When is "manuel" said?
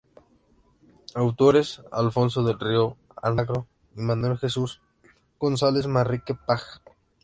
4.01-4.39